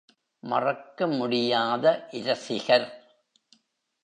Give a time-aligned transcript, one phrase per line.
[0.43, 1.85] மறக்க முடியாத
[2.11, 2.87] இரசிகர்!